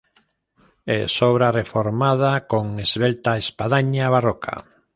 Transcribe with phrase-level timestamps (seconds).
[0.87, 4.65] Es obra reformada, con esbelta espadaña barroca.